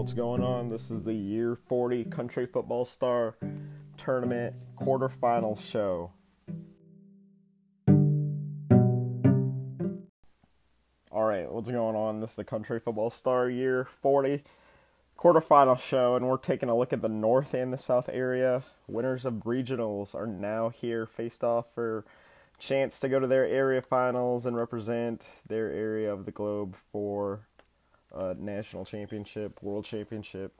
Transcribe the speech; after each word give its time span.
what's 0.00 0.14
going 0.14 0.42
on? 0.42 0.70
This 0.70 0.90
is 0.90 1.02
the 1.02 1.12
Year 1.12 1.58
40 1.68 2.04
Country 2.04 2.46
Football 2.46 2.86
Star 2.86 3.36
Tournament 3.98 4.56
quarterfinal 4.80 5.60
show. 5.60 6.12
All 11.12 11.24
right, 11.24 11.52
what's 11.52 11.68
going 11.68 11.96
on? 11.96 12.20
This 12.20 12.30
is 12.30 12.36
the 12.36 12.44
Country 12.44 12.80
Football 12.80 13.10
Star 13.10 13.50
Year 13.50 13.86
40 14.00 14.42
quarterfinal 15.18 15.78
show, 15.78 16.16
and 16.16 16.26
we're 16.26 16.38
taking 16.38 16.70
a 16.70 16.78
look 16.78 16.94
at 16.94 17.02
the 17.02 17.10
North 17.10 17.52
and 17.52 17.70
the 17.70 17.76
South 17.76 18.08
area. 18.10 18.62
Winners 18.88 19.26
of 19.26 19.34
regionals 19.44 20.14
are 20.14 20.26
now 20.26 20.70
here, 20.70 21.04
faced 21.04 21.44
off 21.44 21.66
for 21.74 22.06
chance 22.58 23.00
to 23.00 23.08
go 23.10 23.20
to 23.20 23.26
their 23.26 23.46
area 23.46 23.82
finals 23.82 24.46
and 24.46 24.56
represent 24.56 25.26
their 25.46 25.70
area 25.70 26.10
of 26.10 26.24
the 26.24 26.32
globe 26.32 26.74
for 26.90 27.48
national 28.38 28.84
championship, 28.84 29.62
world 29.62 29.84
championship. 29.84 30.52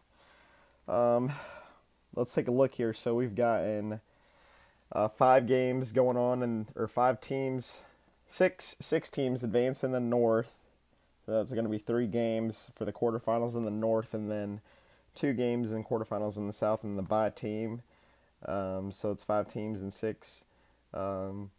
Um, 0.89 1.33
let's 2.15 2.35
take 2.35 2.49
a 2.49 2.53
look 2.53 2.75
here. 2.75 2.93
So 2.93 3.15
we've 3.15 3.35
gotten 3.35 4.01
uh, 4.93 5.09
five 5.09 5.47
games 5.47 5.93
going 5.93 6.17
on, 6.17 6.43
and 6.43 6.67
or 6.77 6.89
five 6.89 7.21
teams, 7.21 7.83
six 8.29 8.77
six 8.81 9.11
teams 9.11 9.43
advance 9.43 9.85
in 9.85 9.93
the 9.93 10.01
North. 10.01 10.51
So 11.27 11.33
that's 11.33 11.53
going 11.53 11.65
to 11.65 11.71
be 11.71 11.79
three 11.79 12.07
games 12.07 12.71
for 12.75 12.85
the 12.85 12.93
quarterfinals 12.93 13.55
in 13.55 13.65
the 13.65 13.71
North, 13.71 14.15
and 14.15 14.31
then 14.31 14.61
two 15.15 15.33
games 15.33 15.71
in 15.71 15.85
quarterfinals 15.85 16.37
in 16.37 16.47
the 16.47 16.53
South, 16.53 16.83
and 16.83 16.99
the 16.99 17.03
bye 17.03 17.31
team. 17.31 17.83
Um, 18.47 18.91
so 18.91 19.11
it's 19.11 19.23
five 19.23 19.47
teams 19.47 19.83
and 19.83 19.93
six. 19.93 20.45
Um, 20.95 21.51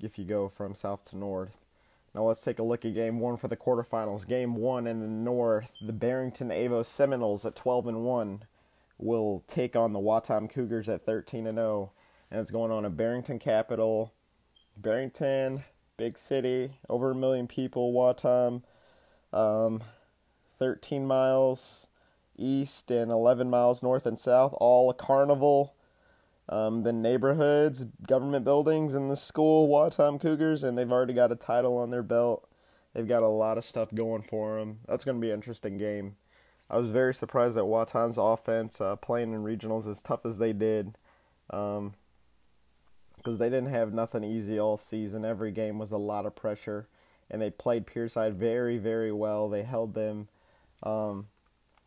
if 0.00 0.18
you 0.18 0.24
go 0.24 0.48
from 0.48 0.74
south 0.74 1.04
to 1.06 1.16
north. 1.16 1.65
Now 2.16 2.22
let's 2.22 2.40
take 2.40 2.58
a 2.58 2.62
look 2.62 2.86
at 2.86 2.94
game 2.94 3.20
one 3.20 3.36
for 3.36 3.48
the 3.48 3.58
quarterfinals. 3.58 4.26
Game 4.26 4.56
one 4.56 4.86
in 4.86 5.00
the 5.00 5.06
north, 5.06 5.74
the 5.82 5.92
Barrington 5.92 6.48
Avo 6.48 6.82
Seminoles 6.84 7.44
at 7.44 7.54
12 7.54 7.88
and 7.88 8.04
1 8.04 8.44
will 8.96 9.44
take 9.46 9.76
on 9.76 9.92
the 9.92 9.98
Watom 9.98 10.48
Cougars 10.48 10.88
at 10.88 11.04
13 11.04 11.46
and 11.46 11.58
0, 11.58 11.92
and 12.30 12.40
it's 12.40 12.50
going 12.50 12.72
on 12.72 12.86
at 12.86 12.96
Barrington 12.96 13.38
Capital. 13.38 14.14
Barrington, 14.78 15.62
big 15.98 16.16
city, 16.16 16.78
over 16.88 17.10
a 17.10 17.14
million 17.14 17.46
people. 17.46 17.92
Watom, 17.92 18.62
um, 19.34 19.84
13 20.58 21.06
miles 21.06 21.86
east 22.38 22.90
and 22.90 23.10
11 23.10 23.50
miles 23.50 23.82
north 23.82 24.06
and 24.06 24.18
south, 24.18 24.54
all 24.56 24.88
a 24.88 24.94
carnival 24.94 25.74
um, 26.48 26.82
the 26.82 26.92
neighborhoods, 26.92 27.84
government 28.06 28.44
buildings, 28.44 28.94
and 28.94 29.10
the 29.10 29.16
school 29.16 29.68
Watom 29.68 30.20
Cougars, 30.20 30.62
and 30.62 30.78
they've 30.78 30.92
already 30.92 31.14
got 31.14 31.32
a 31.32 31.36
title 31.36 31.76
on 31.76 31.90
their 31.90 32.02
belt. 32.02 32.48
They've 32.94 33.06
got 33.06 33.22
a 33.22 33.28
lot 33.28 33.58
of 33.58 33.64
stuff 33.64 33.92
going 33.94 34.22
for 34.22 34.58
them. 34.58 34.78
That's 34.86 35.04
going 35.04 35.16
to 35.16 35.20
be 35.20 35.30
an 35.30 35.34
interesting 35.34 35.76
game. 35.76 36.16
I 36.70 36.78
was 36.78 36.88
very 36.88 37.14
surprised 37.14 37.56
at 37.56 37.64
Watom's 37.64 38.16
offense 38.18 38.80
uh, 38.80 38.96
playing 38.96 39.32
in 39.32 39.44
regionals 39.44 39.88
as 39.88 40.02
tough 40.02 40.24
as 40.24 40.38
they 40.38 40.52
did, 40.52 40.96
because 41.48 41.78
um, 41.78 41.94
they 43.24 43.50
didn't 43.50 43.70
have 43.70 43.92
nothing 43.92 44.24
easy 44.24 44.58
all 44.58 44.76
season. 44.76 45.24
Every 45.24 45.52
game 45.52 45.78
was 45.78 45.92
a 45.92 45.96
lot 45.96 46.26
of 46.26 46.34
pressure, 46.34 46.88
and 47.30 47.42
they 47.42 47.50
played 47.50 47.86
Pierside 47.86 48.34
very, 48.34 48.78
very 48.78 49.12
well. 49.12 49.48
They 49.48 49.62
held 49.62 49.94
them 49.94 50.28
um, 50.82 51.26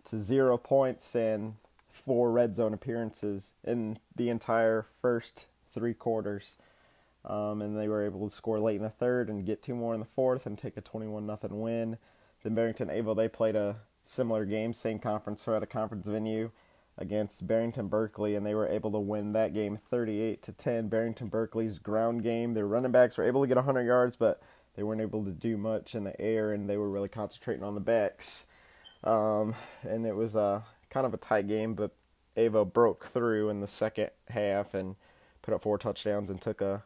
to 0.06 0.18
zero 0.18 0.58
points 0.58 1.16
and 1.16 1.56
four 2.10 2.32
red 2.32 2.56
zone 2.56 2.74
appearances 2.74 3.54
in 3.64 4.00
the 4.16 4.30
entire 4.30 4.88
first 5.00 5.46
three 5.72 5.94
quarters. 5.94 6.56
Um, 7.24 7.62
and 7.62 7.78
they 7.78 7.88
were 7.88 8.04
able 8.04 8.28
to 8.28 8.36
score 8.36 8.60
late 8.60 8.78
in 8.78 8.82
the 8.82 8.90
third 8.90 9.30
and 9.30 9.46
get 9.46 9.62
two 9.62 9.76
more 9.76 9.94
in 9.94 10.00
the 10.00 10.08
fourth 10.08 10.48
and 10.48 10.58
take 10.58 10.76
a 10.76 10.82
21 10.82 11.28
nothing 11.28 11.62
win. 11.62 12.00
Then 12.42 12.56
Barrington 12.56 12.88
Avo 12.88 13.16
they 13.16 13.28
played 13.28 13.56
a 13.56 13.76
similar 14.06 14.44
game, 14.44 14.74
same 14.74 14.98
conference 14.98 15.44
so 15.44 15.56
at 15.56 15.62
a 15.62 15.68
conference 15.68 16.08
venue 16.08 16.50
against 16.98 17.46
Barrington 17.46 17.90
Berkeley, 17.90 18.34
and 18.34 18.44
they 18.44 18.56
were 18.56 18.68
able 18.68 18.92
to 18.94 19.00
win 19.00 19.34
that 19.34 19.54
game 19.54 19.78
38 19.92 20.42
to 20.42 20.52
10. 20.52 20.88
Barrington 20.88 21.28
Berkeley's 21.28 21.78
ground 21.78 22.24
game, 22.24 22.56
their 22.56 22.66
running 22.66 22.92
backs 22.92 23.20
were 23.20 23.28
able 23.28 23.42
to 23.42 23.48
get 23.48 23.58
100 23.58 23.84
yards, 23.84 24.16
but 24.16 24.42
they 24.76 24.82
weren't 24.82 25.02
able 25.02 25.24
to 25.26 25.32
do 25.32 25.58
much 25.58 25.94
in 25.94 26.06
the 26.06 26.20
air, 26.20 26.54
and 26.54 26.68
they 26.68 26.78
were 26.78 26.90
really 26.90 27.08
concentrating 27.08 27.64
on 27.64 27.76
the 27.76 27.82
backs. 27.82 28.48
Um, 29.04 29.54
and 29.84 30.08
it 30.08 30.16
was 30.16 30.36
a 30.36 30.64
kind 30.90 31.06
of 31.06 31.14
a 31.14 31.18
tight 31.18 31.48
game, 31.48 31.76
but 31.76 31.92
Avo 32.40 32.72
broke 32.72 33.08
through 33.08 33.50
in 33.50 33.60
the 33.60 33.68
second 33.68 34.12
half 34.30 34.74
and 34.74 34.96
put 35.42 35.54
up 35.54 35.64
four 35.64 35.78
touchdowns 35.78 36.30
and 36.30 36.42
took 36.42 36.62
a 36.62 36.84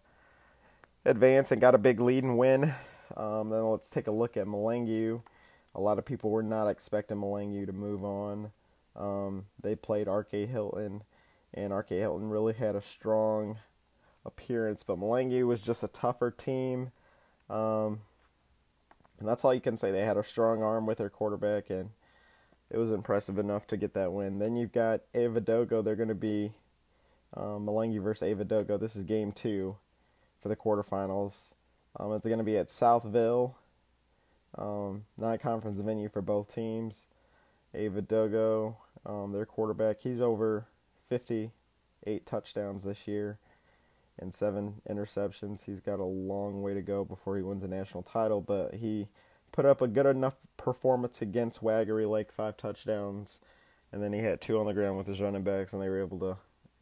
advance 1.05 1.51
and 1.51 1.61
got 1.61 1.75
a 1.75 1.79
big 1.79 1.99
lead 1.99 2.23
and 2.23 2.37
win. 2.37 2.73
Um, 3.15 3.49
then 3.49 3.63
let's 3.69 3.89
take 3.89 4.07
a 4.07 4.11
look 4.11 4.37
at 4.37 4.47
Malangu. 4.47 5.21
A 5.75 5.81
lot 5.81 5.97
of 5.97 6.05
people 6.05 6.29
were 6.29 6.43
not 6.43 6.67
expecting 6.67 7.17
Malangu 7.17 7.65
to 7.65 7.73
move 7.73 8.03
on. 8.03 8.51
Um, 8.95 9.45
they 9.61 9.75
played 9.75 10.07
R.K. 10.07 10.45
Hilton, 10.45 11.03
and 11.53 11.73
R.K. 11.73 11.99
Hilton 11.99 12.29
really 12.29 12.53
had 12.53 12.75
a 12.75 12.81
strong 12.81 13.57
appearance, 14.25 14.83
but 14.83 14.99
Malangu 14.99 15.45
was 15.47 15.59
just 15.59 15.83
a 15.83 15.87
tougher 15.87 16.31
team. 16.31 16.91
Um, 17.49 18.01
and 19.19 19.27
that's 19.27 19.43
all 19.43 19.53
you 19.53 19.61
can 19.61 19.77
say. 19.77 19.91
They 19.91 20.05
had 20.05 20.17
a 20.17 20.23
strong 20.23 20.61
arm 20.63 20.85
with 20.85 20.99
their 20.99 21.09
quarterback, 21.09 21.69
and 21.69 21.89
it 22.73 22.77
was 22.77 22.91
impressive 22.91 23.37
enough 23.37 23.67
to 23.67 23.77
get 23.77 23.93
that 23.93 24.11
win. 24.11 24.39
Then 24.39 24.55
you've 24.55 24.71
got 24.71 25.01
Avadogo. 25.13 25.83
They're 25.83 25.95
going 25.95 26.09
to 26.09 26.15
be 26.15 26.51
um, 27.37 27.67
Malangi 27.67 28.01
versus 28.01 28.27
Avadogo. 28.27 28.79
This 28.79 28.95
is 28.95 29.03
game 29.03 29.31
two 29.31 29.77
for 30.41 30.49
the 30.49 30.55
quarterfinals. 30.55 31.53
Um, 31.99 32.13
it's 32.13 32.25
going 32.25 32.39
to 32.39 32.43
be 32.43 32.57
at 32.57 32.69
Southville, 32.69 33.53
um, 34.57 35.05
non-conference 35.17 35.79
venue 35.79 36.09
for 36.09 36.23
both 36.23 36.53
teams. 36.53 37.05
Avadogo, 37.75 38.75
um, 39.05 39.31
their 39.31 39.45
quarterback, 39.45 39.99
he's 39.99 40.19
over 40.19 40.65
58 41.09 42.25
touchdowns 42.25 42.83
this 42.85 43.07
year 43.07 43.37
and 44.19 44.33
seven 44.33 44.81
interceptions. 44.89 45.65
He's 45.65 45.79
got 45.79 45.99
a 45.99 46.03
long 46.03 46.63
way 46.63 46.73
to 46.73 46.81
go 46.81 47.05
before 47.05 47.37
he 47.37 47.43
wins 47.43 47.63
a 47.63 47.67
national 47.67 48.01
title, 48.01 48.41
but 48.41 48.73
he 48.75 49.07
put 49.53 49.65
up 49.65 49.81
a 49.81 49.87
good 49.87 50.07
enough 50.07 50.35
performance 50.57 51.21
against 51.21 51.63
Waggery 51.63 52.09
Lake, 52.09 52.33
five 52.33 52.57
touchdowns, 52.57 53.37
and 53.93 54.03
then 54.03 54.11
he 54.11 54.19
had 54.19 54.41
two 54.41 54.59
on 54.59 54.65
the 54.65 54.73
ground 54.73 54.97
with 54.97 55.07
his 55.07 55.21
running 55.21 55.43
backs, 55.43 55.71
and 55.71 55.81
they 55.81 55.87
were 55.87 56.01
able 56.01 56.19
to 56.19 56.37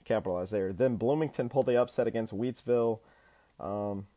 capitalize 0.05 0.49
there. 0.49 0.73
Then 0.73 0.95
Bloomington 0.95 1.49
pulled 1.49 1.67
the 1.67 1.79
upset 1.79 2.07
against 2.07 2.33
Wheatsville 2.33 3.01
um, 3.59 4.07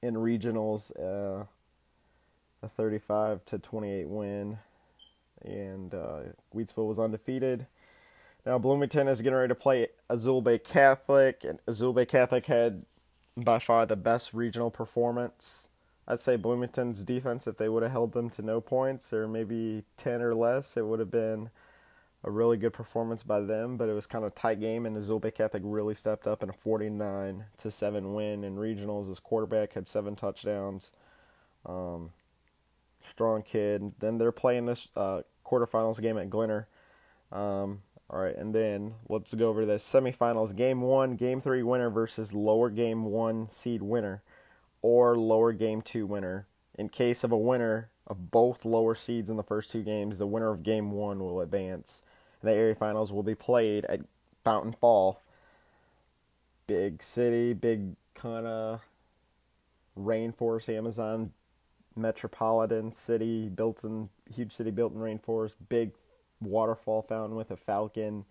in 0.00 0.14
regionals, 0.14 0.92
uh, 0.98 1.44
a 2.62 2.68
35 2.68 3.44
to 3.46 3.58
28 3.58 4.08
win, 4.08 4.58
and 5.44 5.92
uh, 5.92 6.20
Wheatsville 6.54 6.86
was 6.86 7.00
undefeated. 7.00 7.66
Now 8.46 8.58
Bloomington 8.58 9.08
is 9.08 9.20
getting 9.20 9.36
ready 9.36 9.48
to 9.48 9.54
play 9.56 9.88
Azul 10.08 10.42
Bay 10.42 10.60
Catholic, 10.60 11.42
and 11.42 11.58
Azul 11.66 11.92
Bay 11.92 12.06
Catholic 12.06 12.46
had 12.46 12.84
by 13.36 13.58
far 13.58 13.84
the 13.84 13.96
best 13.96 14.32
regional 14.32 14.70
performance 14.70 15.67
I'd 16.10 16.20
say 16.20 16.36
Bloomington's 16.36 17.04
defense, 17.04 17.46
if 17.46 17.58
they 17.58 17.68
would 17.68 17.82
have 17.82 17.92
held 17.92 18.12
them 18.12 18.30
to 18.30 18.42
no 18.42 18.62
points 18.62 19.12
or 19.12 19.28
maybe 19.28 19.84
10 19.98 20.22
or 20.22 20.34
less, 20.34 20.74
it 20.78 20.86
would 20.86 21.00
have 21.00 21.10
been 21.10 21.50
a 22.24 22.30
really 22.30 22.56
good 22.56 22.72
performance 22.72 23.22
by 23.22 23.40
them. 23.40 23.76
But 23.76 23.90
it 23.90 23.92
was 23.92 24.06
kind 24.06 24.24
of 24.24 24.32
a 24.32 24.34
tight 24.34 24.58
game, 24.58 24.86
and 24.86 24.96
Azul 24.96 25.20
Bay 25.20 25.30
Catholic 25.30 25.62
really 25.66 25.94
stepped 25.94 26.26
up 26.26 26.42
in 26.42 26.48
a 26.48 26.54
49 26.54 27.44
to 27.58 27.70
7 27.70 28.14
win 28.14 28.42
in 28.42 28.56
regionals. 28.56 29.06
His 29.06 29.20
quarterback 29.20 29.74
had 29.74 29.86
seven 29.86 30.16
touchdowns. 30.16 30.92
Um, 31.66 32.12
strong 33.10 33.42
kid. 33.42 33.92
Then 33.98 34.16
they're 34.16 34.32
playing 34.32 34.64
this 34.64 34.88
uh, 34.96 35.20
quarterfinals 35.44 36.00
game 36.00 36.16
at 36.16 36.30
Glenner. 36.30 36.68
Um, 37.30 37.82
all 38.08 38.20
right, 38.20 38.34
and 38.34 38.54
then 38.54 38.94
let's 39.10 39.34
go 39.34 39.50
over 39.50 39.66
the 39.66 39.74
semifinals. 39.74 40.56
Game 40.56 40.80
one, 40.80 41.16
game 41.16 41.42
three 41.42 41.62
winner 41.62 41.90
versus 41.90 42.32
lower 42.32 42.70
game 42.70 43.04
one 43.04 43.48
seed 43.50 43.82
winner 43.82 44.22
or 44.82 45.16
lower 45.16 45.52
game 45.52 45.82
two 45.82 46.06
winner. 46.06 46.46
In 46.76 46.88
case 46.88 47.24
of 47.24 47.32
a 47.32 47.38
winner 47.38 47.90
of 48.06 48.30
both 48.30 48.64
lower 48.64 48.94
seeds 48.94 49.28
in 49.28 49.36
the 49.36 49.42
first 49.42 49.70
two 49.70 49.82
games, 49.82 50.18
the 50.18 50.26
winner 50.26 50.50
of 50.50 50.62
game 50.62 50.92
one 50.92 51.18
will 51.18 51.40
advance. 51.40 52.02
The 52.42 52.52
area 52.52 52.74
finals 52.74 53.12
will 53.12 53.22
be 53.22 53.34
played 53.34 53.84
at 53.86 54.00
Fountain 54.44 54.72
Fall. 54.72 55.22
Big 56.66 57.02
city, 57.02 57.52
big 57.52 57.96
kind 58.14 58.46
of 58.46 58.80
rainforest, 59.98 60.68
Amazon 60.68 61.32
metropolitan 61.96 62.92
city, 62.92 63.48
built 63.48 63.82
in 63.84 64.08
huge 64.32 64.52
city 64.52 64.70
built 64.70 64.94
in 64.94 65.00
rainforest, 65.00 65.54
big 65.68 65.90
waterfall 66.40 67.02
fountain 67.02 67.36
with 67.36 67.50
a 67.50 67.56
falcon 67.56 68.24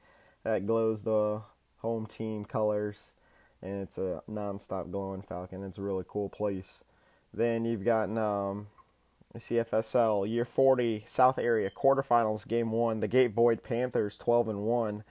that 0.43 0.65
glows 0.65 1.03
the 1.03 1.41
home 1.79 2.05
team 2.05 2.45
colors 2.45 3.13
and 3.61 3.81
it's 3.81 3.97
a 3.97 4.21
non-stop 4.27 4.91
glowing 4.91 5.21
falcon. 5.21 5.63
It's 5.63 5.77
a 5.77 5.81
really 5.81 6.05
cool 6.07 6.29
place. 6.29 6.83
Then 7.33 7.65
you've 7.65 7.83
got 7.85 8.09
um, 8.17 8.67
CFSL 9.35 10.29
Year 10.29 10.45
40 10.45 11.03
South 11.05 11.37
Area 11.37 11.69
quarterfinals 11.69 12.47
game 12.47 12.71
one. 12.71 12.99
The 12.99 13.07
Gate 13.07 13.35
Boyd 13.35 13.63
Panthers 13.63 14.17
12 14.17 14.49
and 14.49 14.61
one. 14.61 15.03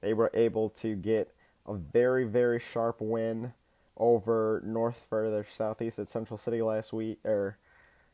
They 0.00 0.14
were 0.14 0.30
able 0.34 0.68
to 0.70 0.96
get 0.96 1.34
a 1.66 1.74
very 1.74 2.24
very 2.24 2.60
sharp 2.60 3.00
win 3.00 3.54
over 3.96 4.62
North 4.64 5.02
further 5.08 5.46
southeast 5.48 5.98
at 5.98 6.10
Central 6.10 6.36
City 6.36 6.60
last 6.60 6.92
week 6.92 7.18
or 7.24 7.58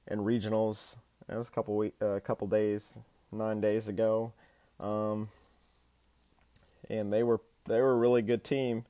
in 0.07 0.21
regionals. 0.21 0.97
That 1.27 1.37
was 1.37 1.49
a 1.49 1.51
couple 1.51 1.77
week, 1.77 1.95
a 2.01 2.13
uh, 2.13 2.21
couple 2.21 2.47
days, 2.47 2.99
nine 3.33 3.61
days 3.61 3.89
ago. 3.89 4.33
Um, 4.81 5.29
and 6.89 7.13
they 7.13 7.23
were 7.23 7.41
they 7.67 7.81
were 7.81 7.93
a 7.93 7.97
really 7.97 8.23
good 8.23 8.45
team. 8.45 8.85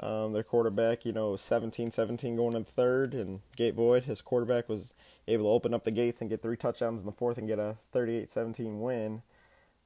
Um, 0.00 0.32
their 0.32 0.42
quarterback, 0.42 1.04
you 1.04 1.12
know, 1.12 1.32
17-17 1.32 2.36
going 2.36 2.56
in 2.56 2.64
third, 2.64 3.14
and 3.14 3.40
Gabe 3.56 3.76
Boyd, 3.76 4.04
his 4.04 4.20
quarterback, 4.20 4.68
was 4.68 4.92
able 5.28 5.44
to 5.44 5.50
open 5.50 5.72
up 5.72 5.84
the 5.84 5.92
gates 5.92 6.20
and 6.20 6.28
get 6.28 6.42
three 6.42 6.56
touchdowns 6.56 7.00
in 7.00 7.06
the 7.06 7.12
fourth 7.12 7.38
and 7.38 7.46
get 7.46 7.60
a 7.60 7.76
38-17 7.94 8.80
win. 8.80 9.22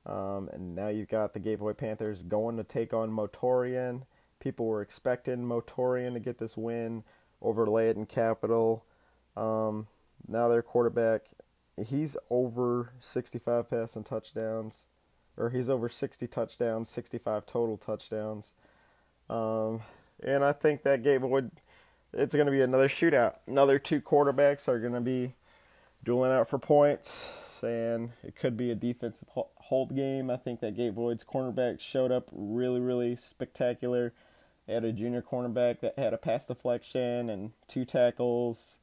Um, 0.06 0.49
and 0.52 0.75
now 0.75 0.88
you've 0.88 1.08
got 1.08 1.34
the 1.34 1.40
Gabe 1.40 1.58
Boyd 1.58 1.76
Panthers 1.76 2.22
going 2.22 2.56
to 2.56 2.64
take 2.64 2.94
on 2.94 3.10
Motorian. 3.10 4.02
People 4.40 4.66
were 4.66 4.81
expecting 4.81 5.44
Motorian 5.44 6.14
to 6.14 6.20
get 6.20 6.38
this 6.38 6.56
win 6.56 7.04
over 7.43 7.66
Layton 7.66 8.06
Capital. 8.06 8.84
Um, 9.37 9.88
now 10.26 10.49
their 10.49 10.62
quarterback, 10.62 11.26
he's 11.76 12.16
over 12.31 12.93
65 13.00 13.69
passing 13.69 14.04
touchdowns, 14.04 14.87
or 15.37 15.50
he's 15.50 15.69
over 15.69 15.90
60 15.90 16.26
touchdowns, 16.28 16.88
65 16.88 17.44
total 17.44 17.76
touchdowns. 17.76 18.52
Um, 19.28 19.82
and 20.24 20.44
I 20.44 20.52
think 20.52 20.82
that 20.82 21.02
game 21.02 21.28
would, 21.28 21.50
it's 22.12 22.34
going 22.34 22.46
to 22.46 22.52
be 22.52 22.60
another 22.60 22.88
shootout. 22.88 23.36
Another 23.46 23.78
two 23.78 24.00
quarterbacks 24.00 24.68
are 24.68 24.78
going 24.78 24.94
to 24.94 25.00
be 25.00 25.34
dueling 26.04 26.32
out 26.32 26.48
for 26.48 26.58
points, 26.58 27.60
and 27.62 28.10
it 28.22 28.36
could 28.36 28.56
be 28.56 28.70
a 28.70 28.74
defensive 28.74 29.28
hold 29.34 29.94
game. 29.94 30.30
I 30.30 30.36
think 30.36 30.60
that 30.60 30.76
Gabe 30.76 30.94
Boyd's 30.94 31.24
cornerback 31.24 31.80
showed 31.80 32.12
up 32.12 32.28
really, 32.32 32.80
really 32.80 33.16
spectacular. 33.16 34.12
They 34.66 34.74
had 34.74 34.84
a 34.84 34.92
junior 34.92 35.22
cornerback 35.22 35.80
that 35.80 35.98
had 35.98 36.12
a 36.12 36.18
pass 36.18 36.46
deflection 36.46 37.30
and 37.30 37.52
two 37.68 37.84
tackles, 37.84 38.78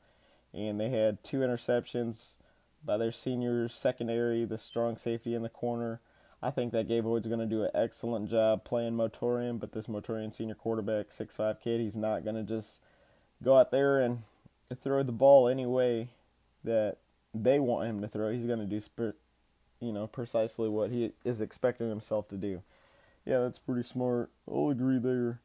and 0.54 0.80
they 0.80 0.90
had 0.90 1.24
two 1.24 1.40
interceptions 1.40 2.38
by 2.84 2.98
their 2.98 3.12
senior 3.12 3.68
secondary, 3.70 4.46
the 4.46 4.58
strong 4.58 4.98
safety 4.98 5.34
in 5.34 5.42
the 5.42 5.50
corner. 5.50 6.02
I 6.44 6.52
think 6.52 6.74
that 6.74 6.88
Gabe 6.88 7.04
Boyd's 7.04 7.28
going 7.28 7.40
to 7.40 7.46
do 7.46 7.64
an 7.64 7.72
excellent 7.74 8.30
job 8.30 8.64
playing 8.64 8.94
Motorian, 8.94 9.60
but 9.60 9.72
this 9.72 9.88
Motorian 9.88 10.34
senior 10.34 10.56
quarterback, 10.56 11.12
six-five 11.12 11.60
kid, 11.60 11.80
he's 11.82 11.96
not 11.96 12.24
going 12.24 12.36
to 12.36 12.44
just 12.44 12.82
go 13.44 13.58
out 13.58 13.72
there 13.72 14.00
and 14.00 14.24
throw 14.82 15.02
the 15.04 15.12
ball 15.12 15.48
any 15.48 15.66
way 15.66 16.10
that 16.64 16.98
they 17.34 17.60
want 17.60 17.88
him 17.88 18.02
to 18.02 18.08
throw. 18.08 18.32
He's 18.32 18.46
going 18.46 18.60
to 18.60 18.66
do, 18.66 19.14
you 19.80 19.92
know, 19.92 20.08
precisely 20.08 20.70
what 20.70 20.92
he 20.92 21.12
is 21.24 21.42
expecting 21.42 21.90
himself 21.90 22.28
to 22.30 22.38
do. 22.38 22.62
Yeah, 23.26 23.40
that's 23.40 23.60
pretty 23.60 23.84
smart. 23.84 24.30
I'll 24.48 24.70
agree 24.70 25.00
there. 25.00 25.40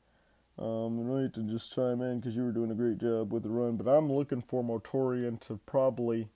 Um, 0.59 0.99
and 0.99 1.17
I 1.17 1.23
hate 1.23 1.35
to 1.35 1.43
just 1.43 1.75
chime 1.75 2.03
in 2.03 2.21
because 2.21 2.37
you 2.37 2.43
were 2.43 2.53
doing 2.53 2.71
a 2.71 2.75
great 2.75 2.99
job 2.99 3.33
with 3.33 3.45
the 3.45 3.49
run, 3.49 3.77
but 3.77 3.91
I'm 3.91 4.13
looking 4.13 4.43
for 4.43 4.63
Motorian 4.63 5.41
to 5.47 5.59
probably 5.65 6.29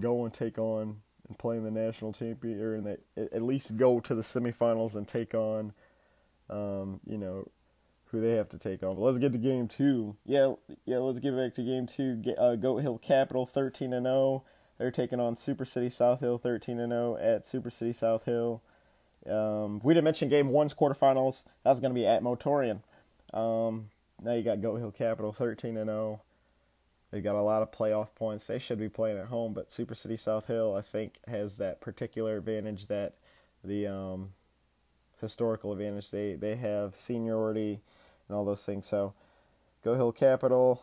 go 0.00 0.24
and 0.24 0.32
take 0.32 0.58
on 0.58 1.00
and 1.28 1.38
play 1.38 1.56
in 1.56 1.64
the 1.64 1.70
national 1.70 2.12
champion 2.12 2.60
or 2.60 2.74
in 2.74 2.84
the, 2.84 2.98
at 3.16 3.42
least 3.42 3.76
go 3.76 4.00
to 4.00 4.14
the 4.14 4.22
semifinals 4.22 4.94
and 4.94 5.08
take 5.08 5.34
on, 5.34 5.72
um, 6.50 7.00
you 7.06 7.18
know, 7.18 7.48
who 8.06 8.20
they 8.20 8.32
have 8.32 8.48
to 8.50 8.58
take 8.58 8.82
on. 8.82 8.94
But 8.94 9.02
let's 9.02 9.18
get 9.18 9.32
to 9.32 9.38
game 9.38 9.66
two. 9.66 10.16
Yeah, 10.24 10.54
yeah. 10.84 10.98
Let's 10.98 11.18
get 11.18 11.36
back 11.36 11.54
to 11.54 11.62
game 11.62 11.86
two. 11.86 12.22
Uh, 12.38 12.54
Goat 12.54 12.78
Hill 12.78 12.98
Capital 12.98 13.44
thirteen 13.44 13.92
and 13.92 14.06
zero. 14.06 14.14
Oh. 14.14 14.42
They're 14.78 14.90
taking 14.90 15.18
on 15.18 15.34
Super 15.34 15.64
City 15.64 15.90
South 15.90 16.20
Hill 16.20 16.38
thirteen 16.38 16.78
and 16.78 16.92
zero 16.92 17.16
oh 17.18 17.22
at 17.22 17.44
Super 17.44 17.70
City 17.70 17.92
South 17.92 18.24
Hill. 18.24 18.62
Um, 19.28 19.80
we 19.82 19.94
didn't 19.94 20.04
mention 20.04 20.28
game 20.28 20.50
one's 20.50 20.74
quarterfinals. 20.74 21.44
That's 21.64 21.80
going 21.80 21.92
to 21.92 21.98
be 21.98 22.06
at 22.06 22.22
Motorian. 22.22 22.82
Um, 23.32 23.88
now 24.22 24.34
you 24.34 24.42
got 24.42 24.60
Goat 24.60 24.76
Hill 24.76 24.92
Capital 24.92 25.32
thirteen 25.32 25.76
and 25.76 25.88
zero. 25.88 26.20
They've 27.14 27.22
got 27.22 27.36
a 27.36 27.42
lot 27.42 27.62
of 27.62 27.70
playoff 27.70 28.08
points. 28.16 28.48
They 28.48 28.58
should 28.58 28.80
be 28.80 28.88
playing 28.88 29.18
at 29.18 29.26
home, 29.26 29.52
but 29.52 29.70
Super 29.70 29.94
City 29.94 30.16
South 30.16 30.48
Hill, 30.48 30.74
I 30.74 30.82
think, 30.82 31.20
has 31.28 31.58
that 31.58 31.80
particular 31.80 32.36
advantage 32.36 32.88
that 32.88 33.14
the 33.62 33.86
um, 33.86 34.30
historical 35.20 35.70
advantage. 35.70 36.10
They 36.10 36.34
they 36.34 36.56
have 36.56 36.96
seniority 36.96 37.82
and 38.26 38.36
all 38.36 38.44
those 38.44 38.64
things. 38.64 38.86
So, 38.86 39.14
Go 39.84 39.94
Hill 39.94 40.10
Capital. 40.10 40.82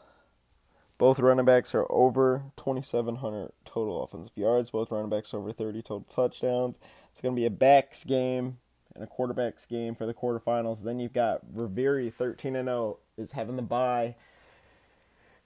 Both 0.97 1.19
running 1.19 1.43
backs 1.43 1.75
are 1.75 1.85
over 1.91 2.43
2,700 2.55 3.51
total 3.65 4.01
offensive 4.01 4.37
yards. 4.37 4.69
Both 4.69 4.89
running 4.89 5.09
backs 5.09 5.33
over 5.33 5.51
30 5.51 5.81
total 5.81 6.05
touchdowns. 6.09 6.77
It's 7.11 7.19
going 7.19 7.35
to 7.35 7.39
be 7.39 7.45
a 7.45 7.49
backs 7.49 8.05
game 8.05 8.57
and 8.95 9.03
a 9.03 9.07
quarterbacks 9.07 9.67
game 9.67 9.95
for 9.95 10.05
the 10.05 10.13
quarterfinals. 10.13 10.83
Then 10.83 10.97
you've 10.97 11.11
got 11.11 11.41
Revere 11.53 12.09
13 12.09 12.55
and 12.55 12.67
0 12.67 12.99
is 13.17 13.33
having 13.33 13.57
the 13.57 13.61
bye 13.61 14.15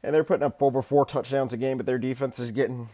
and 0.04 0.14
they're 0.14 0.24
putting 0.24 0.44
up 0.46 0.62
over 0.62 0.82
four 0.82 1.06
touchdowns 1.06 1.54
a 1.54 1.58
game, 1.58 1.78
but 1.78 1.86
their 1.86 1.98
defense 1.98 2.40
is 2.40 2.52
getting 2.52 2.90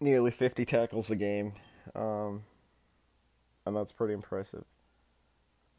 nearly 0.00 0.30
50 0.30 0.64
tackles 0.64 1.10
a 1.10 1.16
game, 1.16 1.52
um, 1.94 2.42
and 3.66 3.76
that's 3.76 3.92
pretty 3.92 4.14
impressive. 4.14 4.64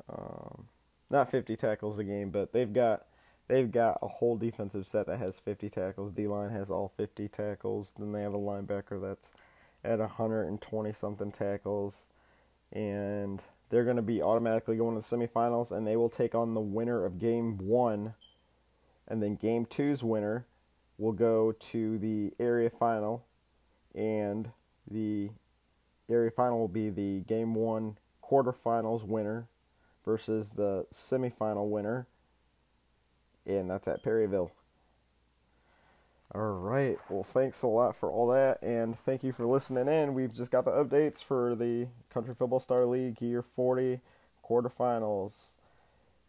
Um, 0.10 0.68
not 1.10 1.30
50 1.30 1.56
tackles 1.56 1.98
a 2.00 2.04
game, 2.04 2.30
but 2.30 2.54
they've 2.54 2.72
got 2.72 3.06
they've 3.48 3.72
got 3.72 4.00
a 4.02 4.08
whole 4.08 4.38
defensive 4.38 4.88
set 4.88 5.08
that 5.08 5.20
has 5.20 5.40
50 5.40 5.70
tackles. 5.70 6.14
D 6.14 6.28
line 6.28 6.52
has 6.52 6.72
all 6.72 6.94
50 6.96 7.28
tackles. 7.28 7.96
Then 7.98 8.12
they 8.14 8.22
have 8.22 8.34
a 8.34 8.40
linebacker 8.40 9.02
that's 9.02 9.34
at 9.84 10.00
120 10.00 10.94
something 10.94 11.32
tackles, 11.32 12.10
and 12.72 13.42
they're 13.70 13.84
going 13.84 13.96
to 13.98 14.02
be 14.02 14.22
automatically 14.22 14.78
going 14.78 15.00
to 15.00 15.08
the 15.08 15.18
semifinals, 15.18 15.72
and 15.72 15.86
they 15.86 15.96
will 15.96 16.10
take 16.10 16.36
on 16.36 16.54
the 16.54 16.62
winner 16.62 17.06
of 17.06 17.20
game 17.20 17.58
one 17.58 18.14
and 19.12 19.22
then 19.22 19.36
game 19.36 19.66
two's 19.66 20.04
winner 20.04 20.46
will 20.98 21.12
go 21.12 21.52
to 21.52 21.98
the 21.98 22.32
area 22.40 22.70
final, 22.70 23.26
and 23.94 24.50
the 24.90 25.30
area 26.10 26.32
final 26.32 26.60
will 26.60 26.70
be 26.70 26.90
the 26.90 27.20
game 27.22 27.54
one 27.54 27.98
quarterfinals 28.24 29.04
winner 29.04 29.48
versus 30.06 30.54
the 30.54 30.86
semifinal 30.94 31.70
winner, 31.70 32.08
and 33.46 33.70
that's 33.70 33.88
at 33.88 34.02
Perryville. 34.02 34.52
All 36.34 36.54
right. 36.54 36.98
Well, 37.10 37.24
thanks 37.24 37.62
a 37.64 37.68
lot 37.68 37.98
for 37.98 38.10
all 38.10 38.28
that, 38.28 38.62
and 38.62 38.98
thank 38.98 39.26
you 39.26 39.34
for 39.34 39.46
listening 39.46 39.90
in. 39.90 40.14
We've 40.14 40.34
just 40.34 40.52
got 40.52 40.64
the 40.64 40.72
updates 40.72 41.22
for 41.22 41.54
the 41.54 41.90
Country 42.10 42.34
Football 42.34 42.62
Star 42.62 42.86
League 42.86 43.22
Year 43.22 43.42
40 43.42 44.00
quarterfinals. 44.48 45.56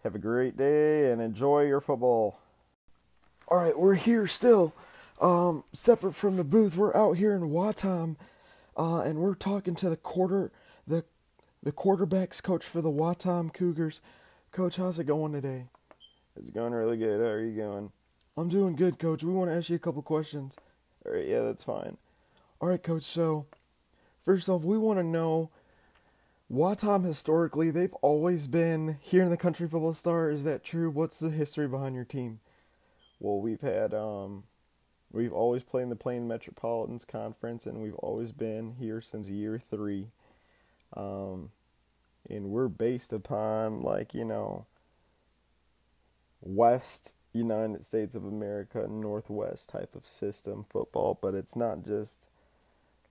Have 0.02 0.16
a 0.16 0.18
great 0.18 0.56
day 0.56 1.12
and 1.12 1.22
enjoy 1.22 1.62
your 1.66 1.80
football. 1.80 2.40
All 3.48 3.58
right, 3.58 3.78
we're 3.78 3.94
here 3.94 4.26
still, 4.26 4.72
um, 5.20 5.64
separate 5.72 6.14
from 6.14 6.36
the 6.36 6.44
booth. 6.44 6.76
We're 6.76 6.96
out 6.96 7.16
here 7.16 7.34
in 7.34 7.50
Watam, 7.50 8.16
uh, 8.76 9.00
and 9.00 9.18
we're 9.18 9.34
talking 9.34 9.74
to 9.76 9.90
the 9.90 9.96
quarter 9.96 10.50
the 10.86 11.04
the 11.62 11.72
quarterbacks 11.72 12.42
coach 12.42 12.64
for 12.64 12.80
the 12.80 12.90
Watam 12.90 13.52
Cougars. 13.52 14.00
Coach, 14.50 14.76
how's 14.76 14.98
it 14.98 15.04
going 15.04 15.32
today? 15.32 15.66
It's 16.36 16.50
going 16.50 16.72
really 16.72 16.96
good. 16.96 17.20
How 17.20 17.26
are 17.26 17.44
you 17.44 17.56
going? 17.56 17.92
I'm 18.36 18.48
doing 18.48 18.74
good, 18.74 18.98
Coach. 18.98 19.22
We 19.22 19.32
want 19.32 19.50
to 19.50 19.56
ask 19.56 19.70
you 19.70 19.76
a 19.76 19.78
couple 19.78 20.02
questions. 20.02 20.56
All 21.06 21.12
right, 21.12 21.26
yeah, 21.26 21.42
that's 21.42 21.62
fine. 21.62 21.96
All 22.60 22.68
right, 22.68 22.82
Coach. 22.82 23.04
So, 23.04 23.46
first 24.24 24.48
off, 24.48 24.64
we 24.64 24.78
want 24.78 24.98
to 24.98 25.04
know 25.04 25.50
Watam 26.52 27.04
historically, 27.04 27.70
they've 27.70 27.94
always 28.02 28.46
been 28.46 28.98
here 29.00 29.22
in 29.22 29.30
the 29.30 29.38
Country 29.38 29.66
Football 29.66 29.94
Star. 29.94 30.30
Is 30.30 30.44
that 30.44 30.62
true? 30.62 30.90
What's 30.90 31.18
the 31.18 31.30
history 31.30 31.66
behind 31.66 31.94
your 31.94 32.04
team? 32.04 32.40
Well, 33.22 33.40
we've 33.40 33.60
had 33.60 33.94
um, 33.94 34.42
we've 35.12 35.32
always 35.32 35.62
played 35.62 35.84
in 35.84 35.90
the 35.90 35.96
Plain 35.96 36.26
Metropolitans 36.26 37.04
Conference, 37.04 37.66
and 37.66 37.80
we've 37.80 37.94
always 37.94 38.32
been 38.32 38.74
here 38.80 39.00
since 39.00 39.28
year 39.28 39.62
three. 39.70 40.08
Um, 40.96 41.50
and 42.28 42.46
we're 42.46 42.66
based 42.66 43.12
upon 43.12 43.82
like 43.82 44.12
you 44.12 44.24
know 44.24 44.66
West 46.40 47.14
United 47.32 47.84
States 47.84 48.16
of 48.16 48.24
America, 48.24 48.88
Northwest 48.90 49.68
type 49.68 49.94
of 49.94 50.04
system 50.04 50.64
football, 50.68 51.16
but 51.22 51.32
it's 51.32 51.54
not 51.54 51.84
just 51.84 52.26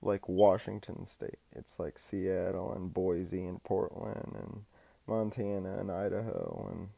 like 0.01 0.27
Washington 0.27 1.05
State. 1.05 1.39
It's 1.55 1.79
like 1.79 1.97
Seattle 1.97 2.73
and 2.73 2.93
Boise 2.93 3.45
and 3.45 3.63
Portland 3.63 4.35
and 4.37 4.63
Montana 5.07 5.77
and 5.79 5.89
Idaho 5.89 6.69
and 6.69 6.89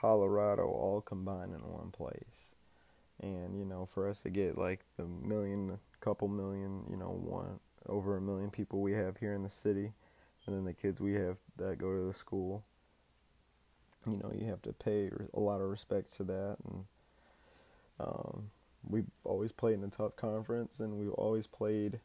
Colorado 0.00 0.62
all 0.62 1.00
combined 1.00 1.54
in 1.54 1.60
one 1.60 1.90
place. 1.90 2.54
And, 3.20 3.58
you 3.58 3.66
know, 3.66 3.88
for 3.92 4.08
us 4.08 4.22
to 4.22 4.30
get 4.30 4.56
like 4.56 4.80
the 4.96 5.04
million, 5.04 5.78
couple 6.00 6.28
million, 6.28 6.84
you 6.90 6.96
know, 6.96 7.20
one, 7.22 7.60
over 7.86 8.16
a 8.16 8.20
million 8.20 8.50
people 8.50 8.80
we 8.80 8.92
have 8.92 9.18
here 9.18 9.34
in 9.34 9.42
the 9.42 9.50
city, 9.50 9.92
and 10.46 10.56
then 10.56 10.64
the 10.64 10.72
kids 10.72 11.00
we 11.00 11.14
have 11.14 11.36
that 11.58 11.78
go 11.78 11.94
to 11.94 12.06
the 12.06 12.14
school, 12.14 12.64
you 14.06 14.16
know, 14.16 14.32
you 14.34 14.46
have 14.46 14.62
to 14.62 14.72
pay 14.72 15.10
a 15.34 15.40
lot 15.40 15.60
of 15.60 15.68
respect 15.68 16.14
to 16.16 16.24
that. 16.24 16.56
And 16.64 16.84
um, 18.00 18.50
we've 18.88 19.10
always 19.24 19.52
played 19.52 19.74
in 19.74 19.84
a 19.84 19.88
tough 19.88 20.16
conference, 20.16 20.80
and 20.80 20.98
we've 20.98 21.12
always 21.12 21.46
played 21.46 22.00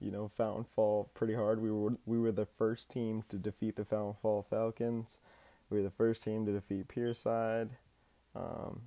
you 0.00 0.10
know 0.10 0.30
Fountain 0.36 0.64
Fall 0.74 1.10
pretty 1.14 1.34
hard. 1.34 1.60
We 1.60 1.70
were 1.70 1.92
we 2.06 2.18
were 2.18 2.32
the 2.32 2.46
first 2.46 2.90
team 2.90 3.22
to 3.28 3.36
defeat 3.36 3.76
the 3.76 3.84
Fountain 3.84 4.16
Fall 4.22 4.46
Falcons. 4.48 5.18
We 5.70 5.78
were 5.78 5.82
the 5.84 5.90
first 5.90 6.22
team 6.22 6.44
to 6.46 6.52
defeat 6.52 6.88
Pierside. 6.88 7.70
Um, 8.34 8.82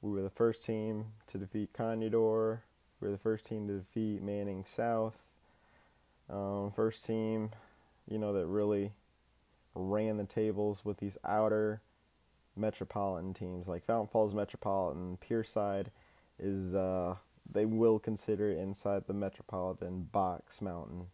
we 0.00 0.12
were 0.12 0.22
the 0.22 0.30
first 0.30 0.64
team 0.64 1.06
to 1.28 1.38
defeat 1.38 1.72
Conudor. 1.72 2.60
We 3.00 3.08
were 3.08 3.12
the 3.12 3.18
first 3.18 3.46
team 3.46 3.66
to 3.68 3.78
defeat 3.78 4.22
Manning 4.22 4.64
South. 4.64 5.26
Um, 6.30 6.72
first 6.74 7.04
team 7.04 7.50
you 8.08 8.18
know, 8.18 8.32
that 8.32 8.46
really 8.46 8.92
ran 9.74 10.16
the 10.16 10.24
tables 10.24 10.84
with 10.84 10.98
these 10.98 11.16
outer 11.24 11.80
metropolitan 12.56 13.32
teams 13.32 13.66
like 13.66 13.84
Fountain 13.84 14.08
Falls 14.08 14.34
Metropolitan, 14.34 15.18
Pierside 15.18 15.86
is 16.38 16.74
uh, 16.74 17.16
they 17.50 17.64
will 17.64 17.98
consider 17.98 18.50
inside 18.50 19.06
the 19.06 19.14
metropolitan 19.14 20.08
box 20.12 20.60
mountain. 20.60 21.06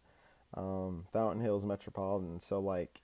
Um, 0.55 1.05
Fountain 1.13 1.41
Hills 1.41 1.63
Metropolitan, 1.63 2.39
so 2.39 2.59
like 2.59 3.01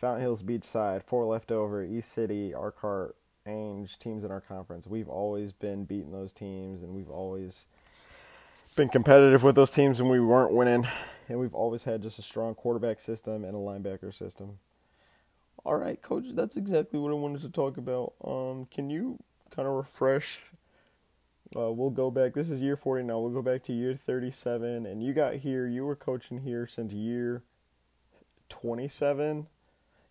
Fountain 0.00 0.22
Hills 0.22 0.42
Beachside, 0.42 1.02
Four 1.02 1.26
Leftover, 1.26 1.84
East 1.84 2.10
City, 2.10 2.54
Arcart, 2.54 3.16
Ainge 3.46 3.98
teams 3.98 4.24
in 4.24 4.30
our 4.30 4.40
conference. 4.40 4.86
We've 4.86 5.08
always 5.08 5.52
been 5.52 5.84
beating 5.84 6.10
those 6.10 6.32
teams, 6.32 6.80
and 6.80 6.94
we've 6.94 7.10
always 7.10 7.66
been 8.74 8.88
competitive 8.88 9.42
with 9.42 9.56
those 9.56 9.70
teams 9.70 10.00
when 10.00 10.10
we 10.10 10.18
weren't 10.18 10.54
winning. 10.54 10.86
And 11.28 11.38
we've 11.38 11.54
always 11.54 11.84
had 11.84 12.02
just 12.02 12.18
a 12.18 12.22
strong 12.22 12.54
quarterback 12.54 12.98
system 12.98 13.44
and 13.44 13.54
a 13.54 13.58
linebacker 13.58 14.12
system. 14.14 14.58
All 15.66 15.76
right, 15.76 16.00
coach, 16.00 16.24
that's 16.32 16.56
exactly 16.56 16.98
what 16.98 17.10
I 17.10 17.16
wanted 17.16 17.42
to 17.42 17.50
talk 17.50 17.76
about. 17.76 18.14
Um, 18.24 18.68
can 18.70 18.88
you 18.88 19.18
kind 19.54 19.68
of 19.68 19.74
refresh? 19.74 20.40
Uh, 21.54 21.70
we'll 21.72 21.90
go 21.90 22.10
back. 22.10 22.32
This 22.32 22.48
is 22.48 22.62
year 22.62 22.76
40 22.76 23.04
now. 23.04 23.18
We'll 23.18 23.34
go 23.34 23.42
back 23.42 23.64
to 23.64 23.74
year 23.74 23.94
37. 23.94 24.86
And 24.86 25.02
you 25.02 25.12
got 25.12 25.34
here, 25.34 25.66
you 25.66 25.84
were 25.84 25.96
coaching 25.96 26.40
here 26.40 26.66
since 26.66 26.94
year 26.94 27.42
27. 28.48 29.46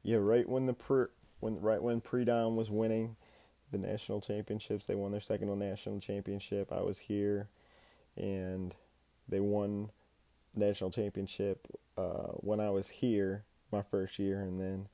Yeah, 0.04 0.18
right 0.18 0.48
when 0.48 0.66
the 0.66 0.74
pre, 0.74 1.06
when 1.40 1.60
right 1.60 1.82
when 1.82 2.02
Predom 2.02 2.56
was 2.56 2.70
winning 2.70 3.16
the 3.72 3.78
national 3.78 4.22
championships, 4.22 4.88
they 4.88 4.96
won 4.96 5.12
their 5.12 5.22
second 5.22 5.58
national 5.60 6.00
championship. 6.00 6.72
I 6.72 6.82
was 6.82 7.00
here, 7.00 7.50
and 8.18 8.74
they 9.28 9.40
won 9.40 9.92
national 10.56 10.92
championship 10.92 11.68
uh, 11.98 12.32
when 12.38 12.60
I 12.60 12.70
was 12.70 12.90
here 12.90 13.44
my 13.72 13.82
first 13.82 14.20
year, 14.20 14.42
and 14.42 14.60
then 14.60 14.88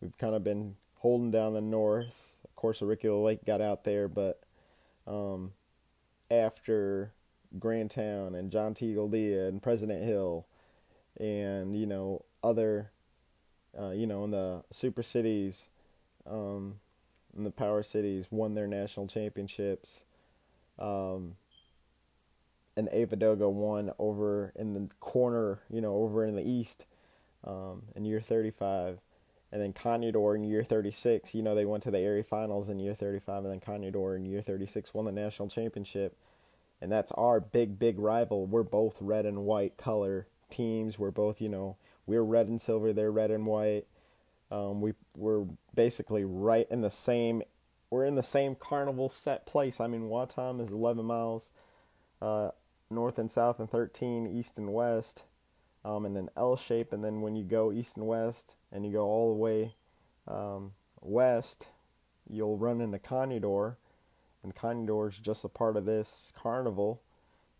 we've 0.00 0.16
kind 0.18 0.34
of 0.34 0.44
been 0.44 0.76
holding 0.96 1.30
down 1.30 1.54
the 1.54 1.60
north. 1.60 2.34
Of 2.44 2.54
course, 2.56 2.80
Auricula 2.80 3.24
Lake 3.24 3.44
got 3.44 3.60
out 3.60 3.84
there, 3.84 4.08
but 4.08 4.42
um, 5.06 5.52
after 6.30 7.12
Grandtown 7.58 8.34
and 8.34 8.50
John 8.50 8.74
T. 8.74 8.94
Gildea 8.94 9.48
and 9.48 9.62
President 9.62 10.04
Hill, 10.04 10.46
and 11.18 11.76
you 11.76 11.86
know 11.86 12.24
other, 12.42 12.90
uh, 13.80 13.90
you 13.90 14.06
know, 14.06 14.24
in 14.24 14.30
the 14.30 14.62
super 14.70 15.02
cities, 15.02 15.68
um, 16.28 16.74
in 17.36 17.44
the 17.44 17.50
power 17.50 17.82
cities, 17.82 18.26
won 18.30 18.54
their 18.54 18.66
national 18.66 19.06
championships. 19.06 20.04
Um, 20.78 21.36
and 22.76 22.88
Avodoga 22.90 23.50
won 23.50 23.92
over 23.98 24.52
in 24.54 24.74
the 24.74 24.88
corner, 25.00 25.60
you 25.68 25.80
know, 25.80 25.96
over 25.96 26.24
in 26.24 26.36
the 26.36 26.48
east 26.48 26.86
um, 27.44 27.82
in 27.96 28.04
year 28.04 28.20
35. 28.20 29.00
And 29.50 29.62
then 29.62 29.72
Conyador 29.72 30.36
in 30.36 30.44
year 30.44 30.62
36, 30.62 31.34
you 31.34 31.42
know, 31.42 31.54
they 31.54 31.64
went 31.64 31.82
to 31.84 31.90
the 31.90 31.98
area 31.98 32.22
finals 32.22 32.68
in 32.68 32.78
year 32.78 32.94
35. 32.94 33.44
And 33.44 33.52
then 33.52 33.60
Conyador 33.60 34.14
in 34.16 34.26
year 34.26 34.42
36 34.42 34.92
won 34.94 35.06
the 35.06 35.12
national 35.12 35.48
championship. 35.48 36.16
And 36.80 36.92
that's 36.92 37.10
our 37.12 37.40
big, 37.40 37.78
big 37.78 37.98
rival. 37.98 38.46
We're 38.46 38.62
both 38.62 38.98
red 39.00 39.26
and 39.26 39.38
white 39.44 39.76
color 39.76 40.28
teams. 40.50 40.98
We're 40.98 41.10
both, 41.10 41.40
you 41.40 41.48
know, 41.48 41.76
we're 42.08 42.22
red 42.22 42.48
and 42.48 42.60
silver, 42.60 42.92
they're 42.92 43.12
red 43.12 43.30
and 43.30 43.46
white. 43.46 43.84
Um, 44.50 44.80
we 44.80 44.94
we're 45.14 45.44
basically 45.74 46.24
right 46.24 46.66
in 46.70 46.80
the 46.80 46.90
same 46.90 47.42
we're 47.90 48.06
in 48.06 48.16
the 48.16 48.22
same 48.22 48.54
carnival 48.54 49.08
set 49.08 49.46
place. 49.46 49.80
I 49.80 49.86
mean, 49.86 50.08
Watam 50.08 50.64
is 50.64 50.72
11 50.72 51.04
miles 51.04 51.52
uh, 52.20 52.50
north 52.90 53.18
and 53.18 53.30
south 53.30 53.60
and 53.60 53.70
13 53.70 54.26
east 54.26 54.58
and 54.58 54.72
west 54.72 55.24
um, 55.84 56.04
in 56.04 56.16
an 56.16 56.28
L 56.36 56.56
shape. 56.56 56.92
And 56.92 57.04
then 57.04 57.20
when 57.20 57.36
you 57.36 57.44
go 57.44 57.72
east 57.72 57.96
and 57.96 58.06
west 58.06 58.54
and 58.72 58.84
you 58.84 58.92
go 58.92 59.04
all 59.04 59.32
the 59.32 59.38
way 59.38 59.74
um, 60.26 60.72
west, 61.00 61.68
you'll 62.28 62.58
run 62.58 62.80
into 62.80 62.98
Conudor. 62.98 63.76
And 64.42 64.54
Conudor 64.54 65.10
is 65.10 65.18
just 65.18 65.44
a 65.44 65.48
part 65.48 65.76
of 65.76 65.86
this 65.86 66.32
carnival, 66.36 67.02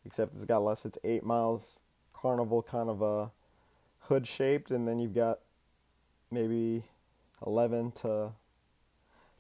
except 0.04 0.34
it's 0.34 0.44
got 0.44 0.62
less. 0.62 0.84
It's 0.84 0.98
eight 1.04 1.24
miles 1.24 1.80
carnival, 2.12 2.62
kind 2.62 2.90
of 2.90 3.00
a 3.00 3.30
hood 4.08 4.26
shaped, 4.26 4.70
and 4.70 4.88
then 4.88 4.98
you've 4.98 5.14
got 5.14 5.40
maybe 6.30 6.84
11 7.46 7.92
to 7.92 8.32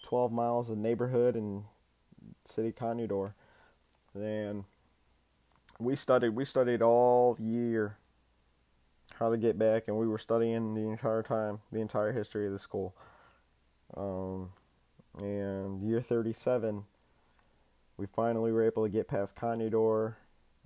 12 0.04 0.30
miles 0.30 0.70
of 0.70 0.78
neighborhood 0.78 1.34
and 1.34 1.64
city 2.44 2.72
Conudor. 2.72 3.32
And 4.14 4.64
we 5.78 5.94
studied 5.94 6.30
we 6.30 6.44
studied 6.44 6.82
all 6.82 7.36
year 7.38 7.98
how 9.14 9.30
to 9.30 9.36
get 9.36 9.58
back 9.58 9.84
and 9.86 9.96
we 9.96 10.06
were 10.06 10.18
studying 10.18 10.74
the 10.74 10.80
entire 10.80 11.22
time 11.22 11.60
the 11.70 11.80
entire 11.80 12.12
history 12.12 12.46
of 12.46 12.52
the 12.52 12.58
school. 12.58 12.96
Um, 13.96 14.50
and 15.20 15.82
year 15.82 16.00
37 16.00 16.84
we 17.96 18.06
finally 18.06 18.52
were 18.52 18.62
able 18.62 18.84
to 18.84 18.90
get 18.90 19.08
past 19.08 19.36
Conudor 19.36 20.14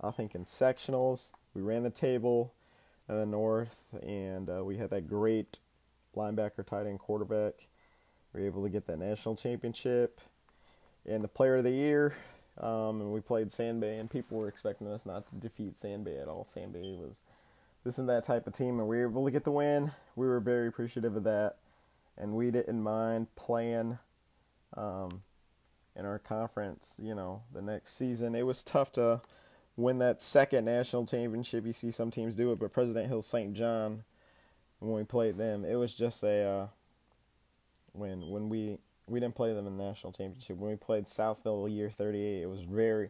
I 0.01 0.11
think 0.11 0.35
in 0.35 0.45
sectionals. 0.45 1.31
We 1.53 1.61
ran 1.61 1.83
the 1.83 1.89
table 1.89 2.53
in 3.09 3.15
the 3.15 3.25
north 3.25 3.75
and 4.01 4.49
uh, 4.49 4.63
we 4.63 4.77
had 4.77 4.89
that 4.89 5.07
great 5.07 5.57
linebacker 6.15 6.65
tight 6.65 6.85
end 6.85 6.99
quarterback 6.99 7.67
we 8.33 8.41
were 8.41 8.47
able 8.47 8.63
to 8.63 8.69
get 8.69 8.87
that 8.87 8.99
national 8.99 9.35
championship 9.35 10.21
and 11.05 11.23
the 11.23 11.27
player 11.27 11.57
of 11.57 11.63
the 11.63 11.71
year 11.71 12.15
um, 12.59 13.01
and 13.01 13.11
we 13.11 13.19
played 13.19 13.47
Sandbay, 13.47 13.99
and 13.99 14.09
people 14.09 14.37
were 14.37 14.47
expecting 14.47 14.87
us 14.87 15.05
not 15.05 15.27
to 15.29 15.35
defeat 15.35 15.73
Sandbay 15.73 16.21
at 16.21 16.27
all. 16.27 16.47
Sandbay 16.55 16.97
was 16.97 17.21
this 17.83 17.97
and 17.97 18.07
that 18.09 18.23
type 18.23 18.45
of 18.45 18.53
team, 18.53 18.79
and 18.79 18.87
we 18.87 18.97
were 18.97 19.09
able 19.09 19.25
to 19.25 19.31
get 19.31 19.43
the 19.43 19.51
win. 19.51 19.91
We 20.15 20.27
were 20.27 20.39
very 20.39 20.67
appreciative 20.67 21.15
of 21.15 21.23
that, 21.23 21.55
and 22.17 22.33
we 22.33 22.51
didn't 22.51 22.81
mind 22.81 23.33
playing 23.35 23.97
um, 24.77 25.23
in 25.95 26.05
our 26.05 26.19
conference. 26.19 26.99
You 27.01 27.15
know, 27.15 27.41
the 27.51 27.61
next 27.61 27.97
season 27.97 28.35
it 28.35 28.43
was 28.43 28.63
tough 28.63 28.91
to 28.93 29.21
win 29.75 29.99
that 29.99 30.21
second 30.21 30.65
national 30.65 31.05
championship. 31.05 31.65
You 31.65 31.73
see 31.73 31.91
some 31.91 32.11
teams 32.11 32.35
do 32.35 32.51
it, 32.51 32.59
but 32.59 32.71
President 32.71 33.07
Hill 33.07 33.21
St. 33.21 33.53
John, 33.53 34.03
when 34.79 34.93
we 34.93 35.03
played 35.03 35.37
them, 35.37 35.65
it 35.65 35.75
was 35.75 35.93
just 35.93 36.23
a 36.23 36.43
uh, 36.43 36.67
when 37.93 38.27
when 38.29 38.49
we 38.49 38.77
we 39.07 39.19
didn't 39.19 39.35
play 39.35 39.53
them 39.53 39.67
in 39.67 39.77
the 39.77 39.83
national 39.83 40.13
championship. 40.13 40.57
When 40.57 40.71
we 40.71 40.77
played 40.77 41.05
Southville 41.05 41.73
year 41.73 41.89
38, 41.89 42.41
it 42.41 42.45
was 42.45 42.61
very, 42.61 43.09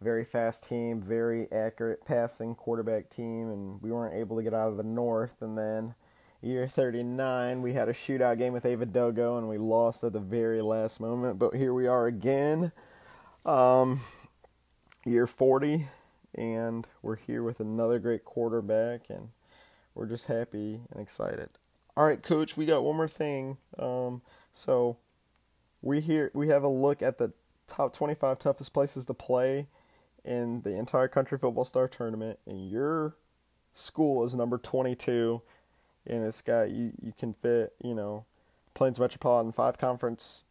very 0.00 0.24
fast 0.24 0.68
team, 0.68 1.00
very 1.00 1.50
accurate 1.52 2.04
passing 2.04 2.54
quarterback 2.54 3.08
team, 3.10 3.50
and 3.50 3.80
we 3.80 3.92
weren't 3.92 4.14
able 4.14 4.36
to 4.36 4.42
get 4.42 4.54
out 4.54 4.68
of 4.68 4.76
the 4.76 4.82
north. 4.82 5.40
And 5.40 5.56
then 5.56 5.94
year 6.42 6.66
39, 6.66 7.62
we 7.62 7.72
had 7.72 7.88
a 7.88 7.92
shootout 7.92 8.38
game 8.38 8.52
with 8.52 8.64
Avodogo, 8.64 9.38
and 9.38 9.48
we 9.48 9.58
lost 9.58 10.02
at 10.02 10.12
the 10.12 10.20
very 10.20 10.62
last 10.62 11.00
moment. 11.00 11.38
But 11.38 11.54
here 11.54 11.72
we 11.72 11.86
are 11.86 12.06
again, 12.06 12.72
um, 13.46 14.00
year 15.04 15.26
40, 15.26 15.88
and 16.34 16.86
we're 17.02 17.16
here 17.16 17.42
with 17.42 17.60
another 17.60 17.98
great 17.98 18.24
quarterback, 18.24 19.10
and 19.10 19.30
we're 19.94 20.06
just 20.06 20.26
happy 20.26 20.80
and 20.90 21.00
excited. 21.00 21.50
All 21.96 22.06
right, 22.06 22.22
coach, 22.22 22.56
we 22.56 22.66
got 22.66 22.84
one 22.84 22.96
more 22.96 23.08
thing. 23.08 23.58
Um, 23.78 24.22
so 24.54 24.96
we 25.82 26.00
here 26.00 26.30
we 26.34 26.48
have 26.48 26.62
a 26.62 26.68
look 26.68 27.02
at 27.02 27.18
the 27.18 27.32
top 27.66 27.94
25 27.94 28.38
toughest 28.38 28.72
places 28.72 29.06
to 29.06 29.14
play 29.14 29.68
in 30.24 30.60
the 30.62 30.76
entire 30.76 31.08
country 31.08 31.38
football 31.38 31.64
star 31.64 31.88
tournament 31.88 32.38
and 32.46 32.68
your 32.68 33.16
school 33.74 34.24
is 34.24 34.34
number 34.34 34.58
22 34.58 35.40
and 36.06 36.24
it's 36.24 36.42
got 36.42 36.70
you 36.70 36.92
you 37.00 37.12
can 37.16 37.32
fit 37.32 37.72
you 37.82 37.94
know 37.94 38.24
plains 38.74 39.00
metropolitan 39.00 39.52
five 39.52 39.78
conference 39.78 40.44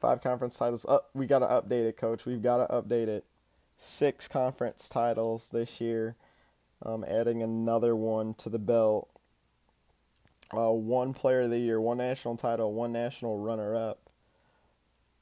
five 0.00 0.20
conference 0.20 0.58
titles 0.58 0.84
up 0.88 1.08
we 1.14 1.26
got 1.26 1.38
to 1.38 1.46
update 1.46 1.88
it 1.88 1.96
coach 1.96 2.26
we've 2.26 2.42
got 2.42 2.58
to 2.58 2.74
update 2.74 3.08
it 3.08 3.24
six 3.78 4.28
conference 4.28 4.88
titles 4.88 5.50
this 5.50 5.80
year 5.80 6.16
um, 6.84 7.04
adding 7.08 7.42
another 7.42 7.94
one 7.94 8.34
to 8.34 8.48
the 8.48 8.58
belt 8.58 9.08
uh, 10.56 10.70
one 10.70 11.12
player 11.12 11.42
of 11.42 11.50
the 11.50 11.58
year 11.58 11.80
one 11.80 11.98
national 11.98 12.36
title 12.36 12.72
one 12.72 12.92
national 12.92 13.38
runner 13.38 13.74
up 13.74 13.98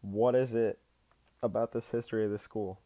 what 0.02 0.34
is 0.34 0.52
it 0.52 0.78
about 1.42 1.72
this 1.72 1.90
history 1.90 2.24
of 2.24 2.30
the 2.30 2.38
school? 2.38 2.80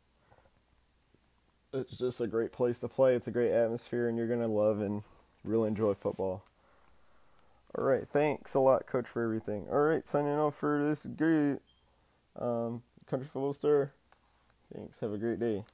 It's 1.73 1.99
just 1.99 2.21
a 2.21 2.27
great 2.27 2.53
place 2.53 2.79
to 2.79 2.89
play. 2.89 3.15
It's 3.15 3.27
a 3.27 3.33
great 3.33 3.53
atmosphere, 3.53 4.09
and 4.09 4.17
you're 4.17 4.29
going 4.29 4.41
to 4.41 4.47
love 4.47 4.81
and 4.81 5.03
really 5.45 5.69
enjoy 5.69 5.95
football. 5.95 6.45
All 7.77 7.85
right, 7.85 8.09
thanks 8.09 8.55
a 8.55 8.61
lot, 8.61 8.87
Coach, 8.87 9.07
for 9.07 9.23
everything. 9.23 9.67
All 9.71 9.81
right, 9.81 10.07
signing 10.07 10.33
off 10.33 10.55
for 10.55 10.83
this 10.83 11.05
great 11.05 11.59
um, 12.39 12.83
country 13.07 13.29
football 13.31 13.53
star. 13.53 13.93
Thanks. 14.75 14.99
Have 15.01 15.13
a 15.13 15.19
great 15.19 15.41
day. 15.41 15.65